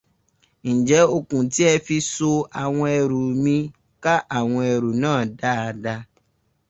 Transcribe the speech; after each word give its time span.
Ǹjẹ́́ 0.73 1.09
okùn 1.15 1.43
tí 1.51 1.61
ẹ 1.73 1.75
fi 1.85 1.97
so 2.13 2.31
àwọn 2.63 2.85
ẹrù 2.99 3.19
mí 3.43 3.55
ká 4.03 4.13
àwọn 4.37 4.61
ẹrù 4.73 4.89
náà 5.01 5.21
dáada? 5.39 5.95